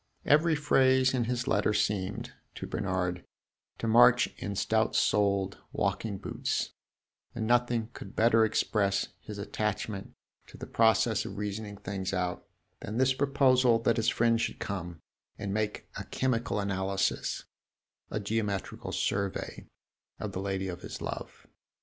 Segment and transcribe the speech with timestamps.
[0.25, 3.23] Every phrase in his letter seemed, to Bernard,
[3.77, 6.71] to march in stout soled walking boots,
[7.35, 10.15] and nothing could better express his attachment
[10.47, 12.47] to the process of reasoning things out
[12.79, 14.99] than this proposal that his friend should come
[15.37, 17.43] and make a chemical analysis
[18.09, 19.67] a geometrical survey
[20.19, 21.45] of the lady of his love.